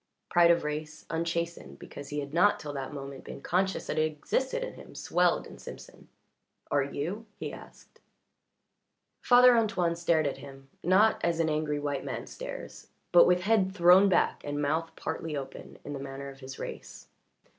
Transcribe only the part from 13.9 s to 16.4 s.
back and mouth partly open, in the manner of